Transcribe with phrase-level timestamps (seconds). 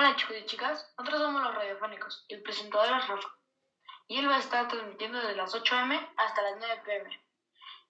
[0.00, 3.28] Hola chicos y chicas, nosotros somos los radiofónicos y el presentador es Rafa.
[4.08, 7.26] Y él va a estar transmitiendo desde las 8 am hasta las 9 pm.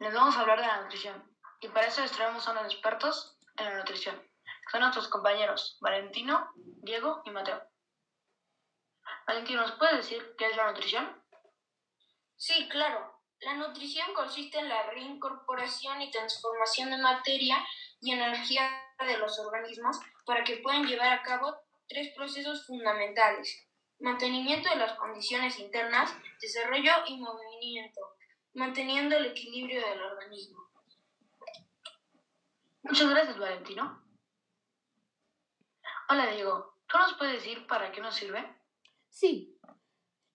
[0.00, 3.38] Les vamos a hablar de la nutrición y para eso les traemos a unos expertos
[3.56, 4.22] en la nutrición.
[4.70, 6.50] Son nuestros compañeros Valentino,
[6.82, 7.62] Diego y Mateo.
[9.26, 11.24] Valentino, ¿nos puedes decir qué es la nutrición?
[12.36, 13.18] Sí, claro.
[13.40, 17.66] La nutrición consiste en la reincorporación y transformación de materia
[18.02, 23.66] y energía de los organismos para que puedan llevar a cabo tres procesos fundamentales.
[24.00, 28.00] Mantenimiento de las condiciones internas, desarrollo y movimiento,
[28.54, 30.64] manteniendo el equilibrio del organismo.
[32.82, 34.02] Muchas gracias, Valentino.
[36.10, 36.74] Hola, Diego.
[36.86, 38.44] ¿Tú nos puedes decir para qué nos sirve?
[39.08, 39.58] Sí.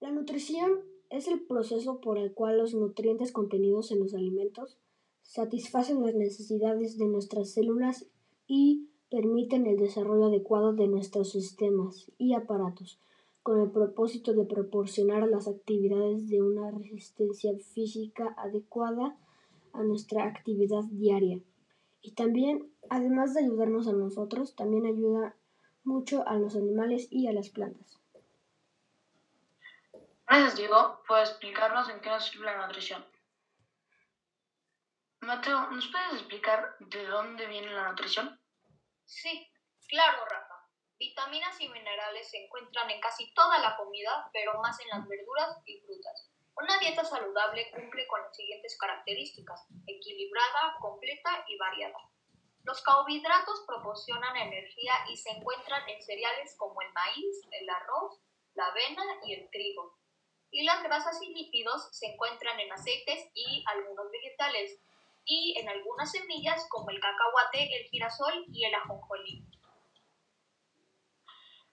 [0.00, 4.78] La nutrición es el proceso por el cual los nutrientes contenidos en los alimentos
[5.22, 8.06] satisfacen las necesidades de nuestras células
[8.46, 12.98] y permiten el desarrollo adecuado de nuestros sistemas y aparatos,
[13.42, 19.16] con el propósito de proporcionar las actividades de una resistencia física adecuada
[19.72, 21.40] a nuestra actividad diaria.
[22.02, 25.34] Y también, además de ayudarnos a nosotros, también ayuda
[25.84, 27.98] mucho a los animales y a las plantas.
[30.26, 33.02] Gracias, Diego, por explicarnos en qué nos sirve la nutrición.
[35.20, 38.38] Mateo, ¿nos puedes explicar de dónde viene la nutrición?
[39.08, 39.50] Sí,
[39.88, 40.68] claro, Rafa.
[40.98, 45.62] Vitaminas y minerales se encuentran en casi toda la comida, pero más en las verduras
[45.64, 46.30] y frutas.
[46.54, 51.98] Una dieta saludable cumple con las siguientes características, equilibrada, completa y variada.
[52.64, 58.20] Los carbohidratos proporcionan energía y se encuentran en cereales como el maíz, el arroz,
[58.52, 59.96] la avena y el trigo.
[60.50, 64.78] Y las grasas y lípidos se encuentran en aceites y algunos vegetales,
[65.28, 69.44] y en algunas semillas como el cacahuate, el girasol y el ajonjolí.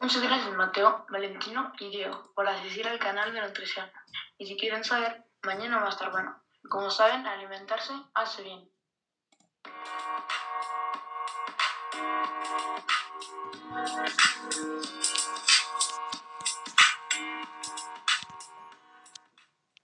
[0.00, 3.90] Muchas gracias Mateo, Valentino y Diego por asistir al canal de nutrición.
[4.36, 6.42] Y si quieren saber, mañana va a estar bueno.
[6.68, 8.68] Como saben, alimentarse hace bien.